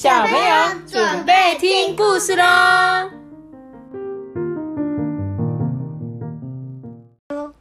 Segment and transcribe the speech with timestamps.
[0.00, 2.44] 小朋友准备听故事喽。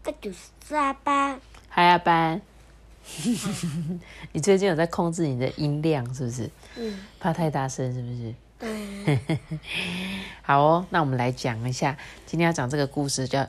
[0.03, 2.39] 个就是阿班，嗨，阿班，
[4.33, 6.47] 你最近有在控制你的音量是不是？
[6.75, 8.35] 嗯，怕太大声是不是？
[8.59, 9.19] 对，
[10.43, 13.47] 好哦，那我们来讲一下，今天要讲这个故事，叫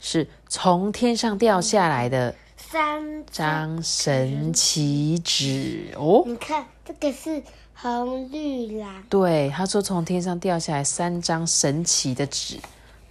[0.00, 6.24] 是从天上掉下来的三张神奇纸哦。
[6.26, 7.40] 你看这个是
[7.74, 12.58] 红绿蓝，对，他说从天上掉下来三张神奇的纸，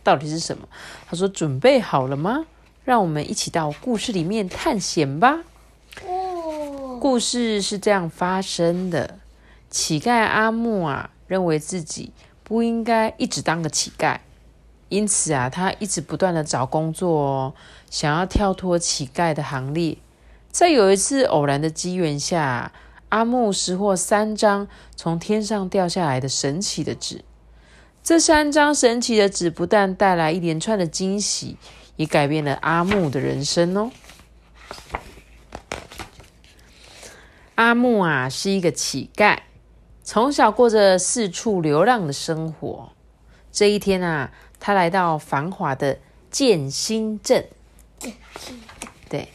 [0.04, 0.68] 到底是什么？
[1.08, 2.46] 他说准备好了吗？
[2.84, 5.40] 让我们一起到故事里面探险吧。
[6.06, 9.20] 哦，故事是这样发生的：
[9.70, 12.12] 乞丐阿木啊，认为自己
[12.44, 14.18] 不应该一直当个乞丐，
[14.90, 17.54] 因此啊，他一直不断的找工作哦，
[17.90, 19.98] 想要跳脱乞丐的行列。
[20.52, 22.72] 在有一次偶然的机缘下，
[23.14, 27.24] 阿木拾获三张从天上掉下来的神奇的纸。
[28.02, 31.58] 这三张神奇的纸不但带来一连串的惊喜，
[31.96, 33.92] 也改变了阿木的人生哦。
[37.54, 39.38] 阿木啊，是一个乞丐，
[40.04, 42.94] 从小过着四处流浪的生活。
[43.52, 46.00] 这一天啊，他来到繁华的
[46.32, 47.48] 建新镇。
[49.08, 49.30] 对，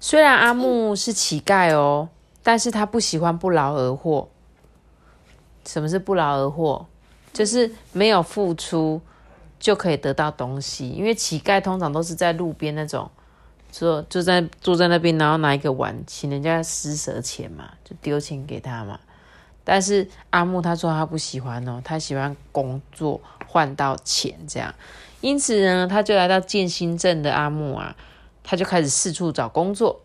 [0.00, 2.08] 虽然阿木是乞丐哦，
[2.44, 4.28] 但是他不喜欢不劳而获。
[5.66, 6.86] 什么是不劳而获？
[7.32, 9.00] 就是没有付出
[9.58, 10.90] 就可以得到东西。
[10.90, 13.10] 因为乞丐通常都是在路边那种。
[13.72, 19.00] 坐就在坐在那边，然后拿一个碗，请人家施舍钱嘛，就丢钱给他嘛。
[19.64, 24.72] 但是阿木他说他不喜欢哦，他喜欢工作换到钱这样。
[25.20, 27.96] 因此呢，他就来到建新镇的阿木啊，
[28.44, 30.02] 他就开始四处找工作。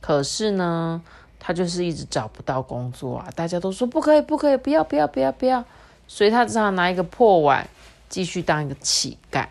[0.00, 1.00] 可是呢，
[1.46, 5.64] 他就是一直找不到工作啊，大家都说不可以，不可以，不要，不要，不要，不要。
[6.08, 7.68] 所以他只好拿一个破碗，
[8.08, 9.46] 继续当一个乞丐。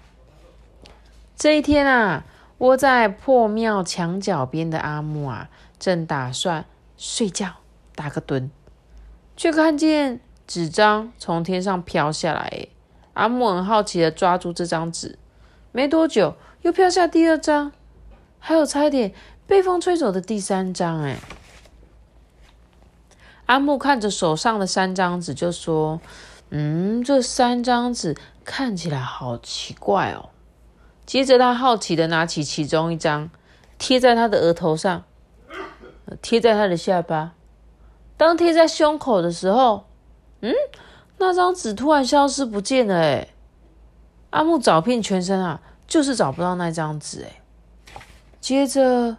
[1.37, 2.25] 这一天啊。
[2.59, 6.63] 窝在破庙墙角边的阿木啊，正打算
[6.95, 7.49] 睡觉
[7.95, 8.49] 打个盹，
[9.35, 12.67] 却看见纸张从天上飘下来。
[13.13, 15.19] 阿木很好奇的抓住这张纸，
[15.73, 17.73] 没多久又飘下第二张，
[18.39, 19.13] 还有差一点
[19.45, 21.01] 被风吹走的第三张。
[21.03, 21.17] 哎，
[23.45, 26.01] 阿木看着手上的三张纸，就说
[26.49, 30.29] ：“嗯，这三张纸看起来好奇怪哦。”
[31.05, 33.29] 接着，他好奇的拿起其中一张，
[33.77, 35.03] 贴在他的额头上，
[36.21, 37.33] 贴在他的下巴。
[38.17, 39.85] 当贴在胸口的时候，
[40.41, 40.51] 嗯，
[41.19, 42.95] 那张纸突然消失不见了。
[42.95, 43.27] 哎，
[44.31, 47.23] 阿木找遍全身啊，就是找不到那张纸。
[47.23, 47.41] 哎，
[48.41, 49.17] 接着，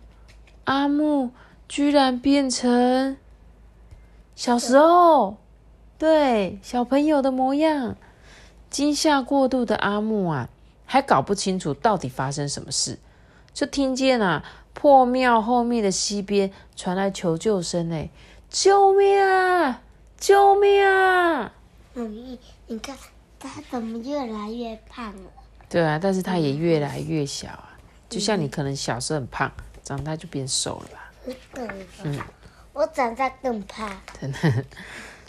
[0.65, 1.31] 阿木
[1.69, 3.17] 居然变成
[4.37, 5.39] 小时候，
[5.99, 7.97] 对小朋友的模样。
[8.69, 10.49] 惊吓过度的阿木啊！
[10.85, 12.99] 还搞不清楚到底发生什么事，
[13.55, 14.45] 就听见啊
[14.75, 18.11] 破庙后面的溪边传来求救声，哎，
[18.51, 19.81] 救命啊！
[20.19, 21.53] 救命啊！
[21.95, 22.95] 妈咪，你看
[23.39, 25.31] 他怎么越来越胖了？
[25.71, 27.79] 对啊，但是他也越来越小啊，
[28.11, 29.51] 就像你可能小时候很胖，
[29.83, 31.13] 长大就变瘦了吧？
[32.03, 32.19] 嗯，
[32.77, 33.89] 我长大更怕。
[34.21, 34.65] 真的。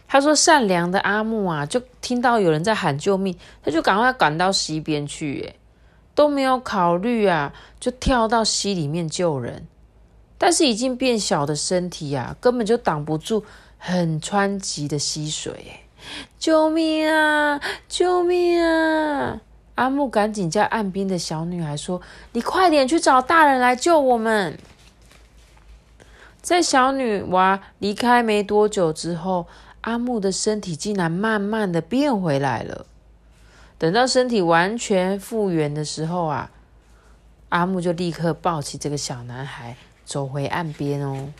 [0.06, 5.56] 他说：“善良的阿木啊，就听到有人在喊救命，他就赶快赶到溪边去，哎，
[6.14, 9.66] 都没有考虑啊，就跳到溪里面救人。
[10.38, 13.44] 但是已经变小的身体啊，根本就挡不住
[13.78, 15.80] 很湍急的溪水，
[16.38, 17.60] 救命啊！
[17.88, 19.42] 救命啊！
[19.76, 22.02] 阿木赶紧叫岸边的小女孩说
[22.34, 24.58] ：‘你快点去找大人来救我们。’
[26.48, 29.48] 在小女娃离开没多久之后。”
[29.82, 32.86] 阿木的身体竟然慢慢的变回来了。
[33.78, 36.52] 等到身体完全复原的时候啊，
[37.50, 41.32] 阿木就立刻抱起这个小男孩走回岸边哦。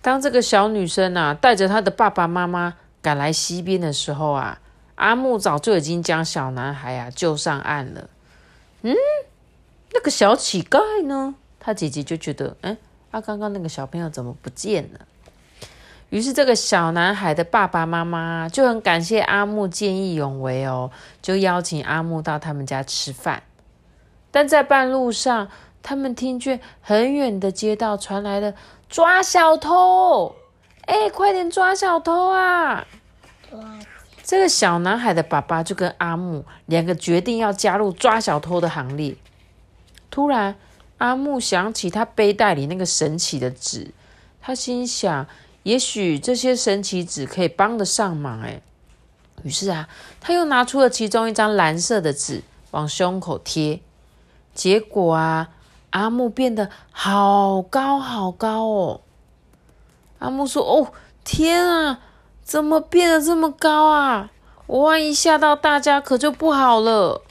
[0.00, 4.60] 当这个小女生啊带着她的爸爸妈妈赶来溪边的时候啊，
[4.94, 8.08] 阿木早就已经将小男孩啊救上岸了。
[8.82, 8.94] 嗯，
[9.92, 11.34] 那个小乞丐呢？
[11.58, 12.76] 他姐姐就觉得，哎，
[13.10, 15.00] 啊，刚刚那个小朋友怎么不见了？
[16.10, 20.90] 于是，这个小男孩的爸爸妈妈就很感谢阿木见义勇为哦，
[21.20, 23.42] 就邀请阿木到他们家吃饭。
[24.30, 25.48] 但在半路上，
[25.82, 28.54] 他们听见很远的街道传来了
[28.88, 30.34] 抓小偷，
[30.86, 32.86] 哎，快点抓小偷啊！
[34.22, 39.16] 这个小男孩的爸爸就跟阿木两个决定要加入抓小偷的行列。
[40.10, 40.56] 突然，
[40.98, 43.92] 阿木想起他背带里那个神奇的纸，
[44.40, 45.26] 他心想。
[45.64, 48.40] 也许这些神奇纸可以帮得上忙。
[48.40, 48.62] 哎，
[49.42, 49.86] 于是啊，
[50.18, 53.80] 他又拿出了其中一张蓝色的纸，往胸口贴。
[54.54, 55.50] 结果啊，
[55.90, 59.00] 阿木变得好高好高哦。
[60.20, 60.90] 阿木说：“哦，
[61.22, 62.00] 天啊，
[62.42, 64.30] 怎么变得这么高啊？
[64.66, 67.22] 我万一吓到大家，可就不好了。”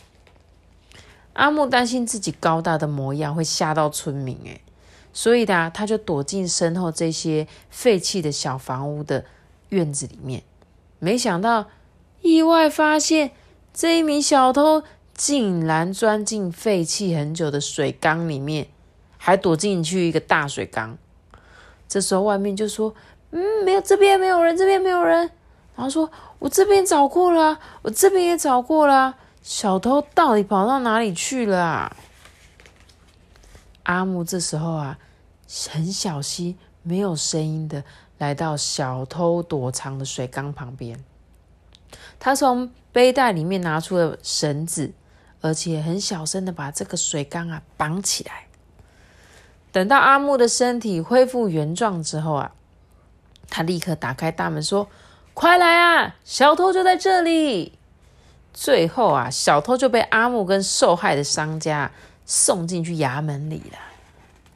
[1.37, 4.59] 阿木担心自己高大的模样会吓到村民，哎，
[5.13, 9.23] 所以呢，他就躲进身后这些废弃的小房屋的
[9.69, 10.41] 院子里面。
[10.97, 11.67] 没想到，
[12.21, 13.29] 意外发现
[13.71, 14.81] 这一名小偷
[15.13, 18.69] 竟然钻进废弃很久的水缸里面，
[19.17, 20.97] 还躲进去一个大水缸。
[21.87, 22.95] 这时候外面就说
[23.29, 25.29] ：“嗯，没有，这边没有人，这边没有人。”
[25.77, 29.15] 然后说：“我这边找过了，我这边也找过了。”
[29.47, 31.95] 小偷到底跑到哪里去了啊？
[33.83, 34.99] 阿木这时候啊，
[35.69, 37.85] 很小心、没有声音的
[38.17, 41.01] 来到小偷躲藏的水缸旁边。
[42.19, 44.91] 他从背带里面拿出了绳子，
[45.39, 48.47] 而且很小声的把这个水缸啊绑起来。
[49.71, 52.51] 等到阿木的身体恢复原状之后啊，
[53.49, 54.89] 他立刻打开大门说
[55.33, 57.71] ：“快来啊，小偷就在这里。”
[58.59, 61.91] 最后啊，小偷就被阿木跟受害的商家
[62.25, 63.77] 送进去衙门里了，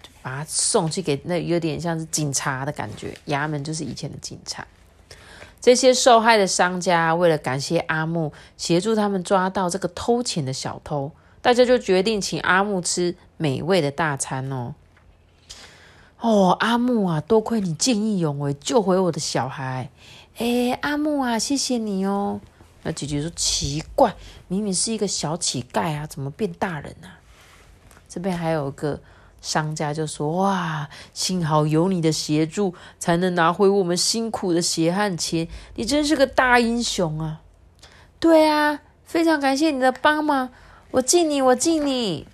[0.02, 4.66] 就把他送去给那有点像是警察的感觉，衙门就是以前的警察。
[5.62, 14.74] 这些受害的商家为了感谢阿木协助他们抓到这个偷钱的小偷，大家就决定请阿木吃美味的大餐哦。
[16.20, 19.92] 哦，阿木啊，多亏你见义勇为，救回我的小孩。
[20.40, 22.42] 哎，阿木啊，谢谢你哦。
[22.84, 24.16] 那姐姐说：“奇怪，
[24.48, 27.20] 明明是一个小乞丐啊，怎么变大人啊？”
[28.10, 29.00] 这边还有个
[29.42, 35.48] 商家就说：“哇，幸好有你的协助，才能拿回我们辛苦的血汗钱。
[35.76, 37.42] 你真是个大英雄啊！”
[38.20, 40.50] 对啊，非常感谢你的帮忙，
[40.92, 42.28] 我敬你，我敬你。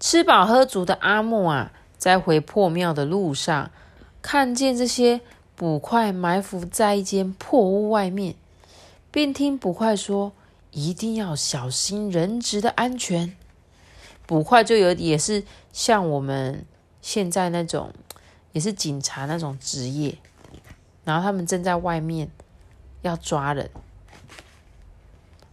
[0.00, 3.70] 吃饱喝足的阿木啊，在回破庙的路上，
[4.20, 5.20] 看见这些
[5.54, 8.34] 捕快埋伏在一间破屋外面。
[9.12, 10.32] 便听捕快说
[10.72, 13.36] ：“一定要小心人质的安全。”
[14.26, 16.64] 捕快就有也是像我们
[17.02, 17.92] 现在那种，
[18.52, 20.16] 也是警察那种职业。
[21.04, 22.30] 然后他们正在外面
[23.02, 23.68] 要抓人。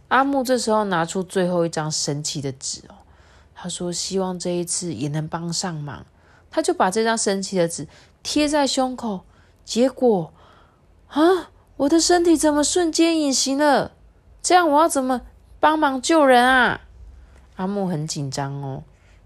[0.08, 2.94] 阿木这时候拿出最后一张神奇的纸哦，
[3.54, 6.06] 他说：“希望这一次也能帮上忙。”
[6.50, 7.86] 他就把这张神奇的纸
[8.22, 9.20] 贴在胸口，
[9.64, 10.32] 结果
[11.08, 11.50] 啊！
[11.80, 13.92] 我的身体怎么瞬间隐形了？
[14.42, 15.22] 这样我要怎么
[15.58, 16.82] 帮忙救人啊？
[17.56, 18.82] 阿木很紧张哦，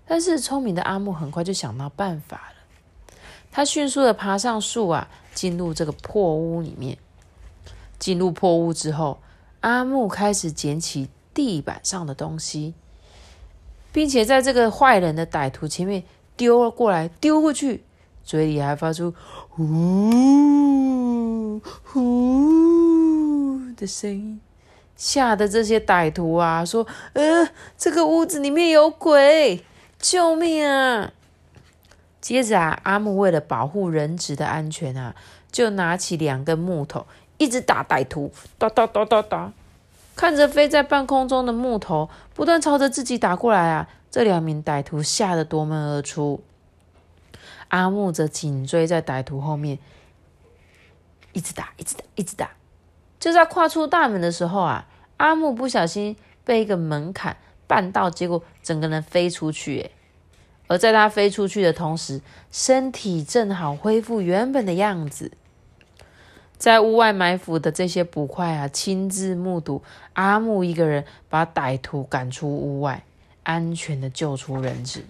[0.06, 3.16] 但是聪明的阿木很快就想到办法了。
[3.50, 6.96] 他迅速的爬上树啊，进入这个破屋里面。
[7.98, 9.18] 进入破屋之后，
[9.60, 12.74] 阿木开始捡起地板上的东西，
[13.90, 16.04] 并且在这个坏人的歹徒前面
[16.36, 17.82] 丢了过来，丢过去，
[18.22, 19.12] 嘴里还发出
[19.58, 21.02] 呜
[21.84, 23.60] “呼”。
[23.76, 24.40] 的声音
[24.96, 29.64] 吓得这些歹徒啊说：“呃，这个屋子里面有鬼，
[29.98, 31.12] 救命啊！”
[32.20, 35.14] 接着啊，阿木为了保护人质的安全啊，
[35.50, 37.04] 就拿起两根木头，
[37.38, 39.52] 一直打歹徒，打打打打打。
[40.14, 46.40] 看着飞在半空中的木头不断朝着自己打过来啊，这两名歹徒吓得夺门而出。
[47.68, 49.80] 阿木则紧追在歹徒后面，
[51.34, 52.50] 一直打，一直打，一直打。
[53.20, 54.86] 就在跨出大门的时候啊，
[55.18, 57.36] 阿木不小心被一个门槛
[57.68, 59.90] 绊到，结果整个人飞出去。
[60.66, 65.32] 而在他飞出去的同时，身体正好恢复原本的样子。
[66.56, 69.82] 在屋外埋伏的这些捕快啊，亲自目睹
[70.14, 73.04] 阿木一个人把歹徒赶出屋外，
[73.42, 75.04] 安全的救出人质。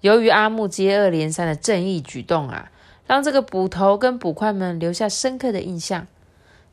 [0.00, 2.70] 由于阿木接二连三的正义举动啊，
[3.08, 6.06] 让这个捕头跟捕快们留下深刻的印象。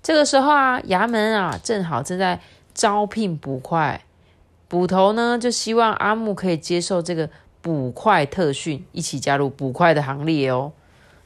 [0.03, 2.39] 这个时候啊，衙门啊正好正在
[2.75, 4.03] 招聘捕快，
[4.67, 7.27] 捕头呢就希望阿木可以接受这个
[7.61, 10.73] 捕快特训，一起加入捕快的行列哦。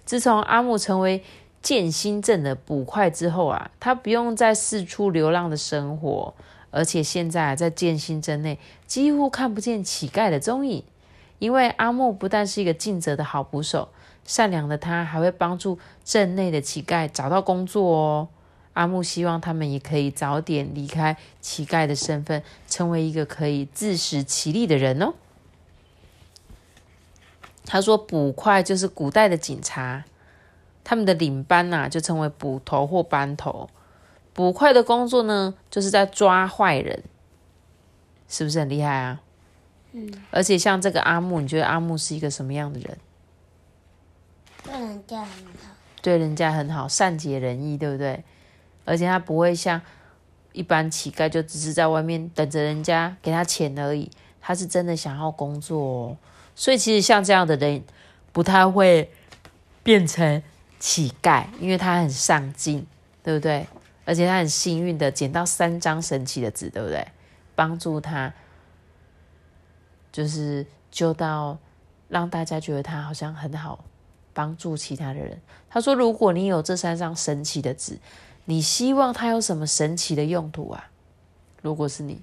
[0.05, 1.21] 自从阿木成为
[1.61, 6.33] 建新镇的捕快之后啊，他不用再四处流浪的生活，
[6.71, 10.83] 而且现在在建新镇内几乎看不见乞丐的踪影，
[11.39, 13.89] 因为阿木不但是一个尽责的好捕手，
[14.29, 18.27] 善良的他还会帮助镇内的乞丐找到工作哦。
[18.73, 25.15] 阿木希望他们也可以早点离开乞丐的身份，成为一个可以自食其力的人哦。
[27.65, 30.05] 他说：“捕快就是古代的警察，
[30.83, 33.67] 他们的领班呐、就称为捕头或班头。
[34.33, 37.03] 捕快的工作呢，就是在抓坏人，
[38.27, 39.21] 是不是很厉害啊？
[39.93, 42.95] 嗯，而且像这个阿木，你觉得阿木是一个什么样的人？
[44.63, 45.75] 对人家很好。
[46.01, 48.23] 对人家很好，善解人意，对不对？
[48.85, 49.81] 而且他不会像
[50.53, 54.09] 一般乞丐，就只是在外面等着人家给他钱而已。
[54.41, 56.17] 他是真的想要工作哦，
[56.55, 57.83] 所以其实像这样的人
[58.31, 59.11] 不太会
[59.83, 60.41] 变成
[60.79, 62.87] 乞丐，因为他很上进，
[63.21, 63.67] 对不对？
[64.05, 67.05] 而且他很幸运的捡到三张神奇的纸，对不对？
[67.53, 68.33] 帮助他，
[70.11, 71.57] 就是救到
[72.07, 73.83] 让大家觉得他好像很好，
[74.39, 75.41] 帮助其他的人。
[75.69, 77.99] 他说：“如果你有这三张神奇的纸，
[78.45, 80.89] 你希望它有什么神奇的用途啊？
[81.61, 82.21] 如果是你，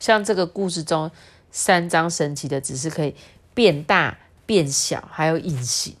[0.00, 1.12] 像这个故事中
[1.52, 3.14] 三张神奇的纸是可以
[3.54, 5.94] 变大、变小，还有隐形。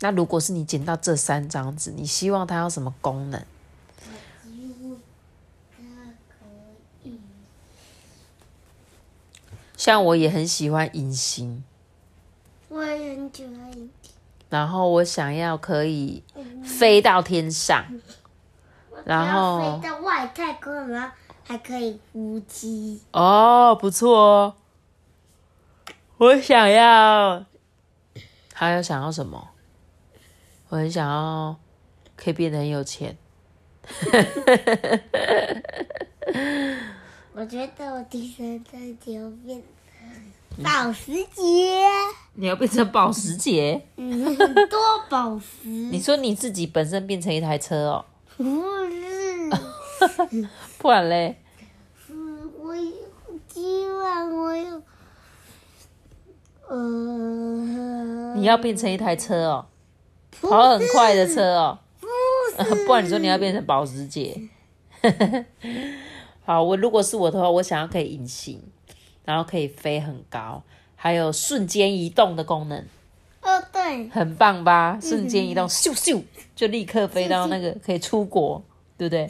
[0.00, 3.44] 那如果是你捡到这三张纸，你希望它有什么功能？
[9.76, 11.62] 像我也很喜欢隐形。
[14.48, 16.22] 然后我想要可以
[16.64, 17.84] 飞到天上，
[19.04, 21.10] 然后飞到外太空，然后
[21.44, 23.00] 还可以呼吸。
[23.12, 24.54] 哦，不错哦。
[26.18, 27.44] 我想要，
[28.54, 29.48] 还有想要什么？
[30.68, 31.56] 我很想要
[32.16, 33.16] 可以变得很有钱。
[37.34, 39.62] 我觉得我第三张就变
[40.62, 41.80] 保时捷，
[42.34, 43.86] 你要变成保时捷？
[43.96, 45.68] 嗯，很多 保时。
[45.68, 48.04] 你说你自己本身变成一台车哦？
[48.36, 48.44] 不
[48.90, 50.48] 是，
[50.78, 51.42] 不然嘞？
[52.08, 52.92] 嗯，我有
[53.48, 54.82] 希望我有，
[56.68, 59.66] 呃，你要变成一台车哦，
[60.40, 61.78] 跑很快的车哦。
[62.00, 62.06] 不
[62.64, 64.40] 是， 不然你说你要变成保时捷？
[66.44, 68.62] 好，我如果是我的话，我想要可以隐形，
[69.26, 70.62] 然后可以飞很高，
[70.94, 72.82] 还有瞬间移动的功能，
[73.42, 74.98] 哦对，很棒吧？
[75.02, 76.22] 瞬间移动，咻咻
[76.54, 78.64] 就立刻飞到那个可以出国，
[78.96, 79.28] 对不对？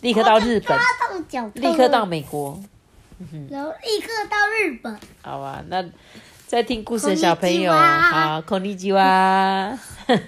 [0.00, 0.76] 立刻到日本，
[1.54, 2.60] 立刻到，美国，
[3.48, 4.98] 然后立刻到日本。
[5.22, 5.64] 好啊？
[5.68, 5.84] 那
[6.46, 9.78] 在听故事的小朋友好，孔尼基哇。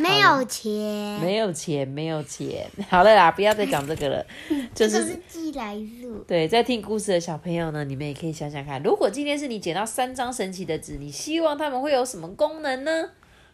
[0.00, 2.68] 没有钱，没有钱，没有钱。
[2.88, 4.26] 好了啦，不要再讲这个了。
[4.74, 6.18] 就这个是是寄来数。
[6.26, 13.10] 对，在听故事的小朋友呢，你们也可以想想看，如果今天是你捡到三张神奇的纸，你希望它们会有什么功能呢？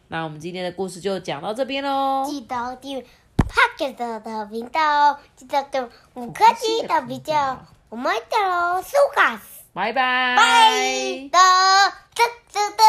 [0.08, 2.24] 那我们今天的故事就讲到这边喽。
[2.24, 3.04] 记得订阅
[3.38, 5.80] Pocket 的频道哦，记得给
[6.14, 10.36] 五颗星的比较，我们的喽，苏卡斯，拜拜。
[10.36, 10.86] 拜
[11.22, 12.84] 的哒哒哒哒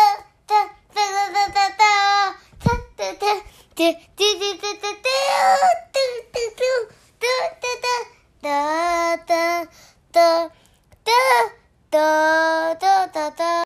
[0.46, 1.76] 哒哒哒哒
[2.96, 3.44] 哒哒
[3.78, 3.94] 哒
[9.28, 9.66] 哒
[10.14, 10.50] 哒
[11.06, 11.30] 哒
[11.92, 13.48] 哒哒哒哒。